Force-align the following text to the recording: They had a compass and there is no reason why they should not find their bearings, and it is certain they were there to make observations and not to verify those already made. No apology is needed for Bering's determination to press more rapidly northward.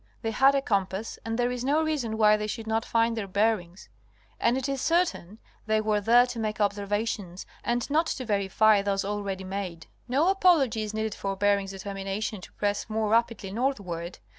They 0.23 0.31
had 0.31 0.55
a 0.55 0.63
compass 0.63 1.19
and 1.23 1.37
there 1.37 1.51
is 1.51 1.63
no 1.63 1.83
reason 1.83 2.17
why 2.17 2.35
they 2.35 2.47
should 2.47 2.65
not 2.65 2.85
find 2.85 3.15
their 3.15 3.27
bearings, 3.27 3.87
and 4.39 4.57
it 4.57 4.67
is 4.67 4.81
certain 4.81 5.37
they 5.67 5.79
were 5.79 6.01
there 6.01 6.25
to 6.25 6.39
make 6.39 6.59
observations 6.59 7.45
and 7.63 7.87
not 7.87 8.07
to 8.07 8.25
verify 8.25 8.81
those 8.81 9.05
already 9.05 9.43
made. 9.43 9.85
No 10.07 10.29
apology 10.29 10.81
is 10.81 10.95
needed 10.95 11.13
for 11.13 11.35
Bering's 11.35 11.69
determination 11.69 12.41
to 12.41 12.53
press 12.53 12.89
more 12.89 13.09
rapidly 13.09 13.51
northward. 13.51 14.17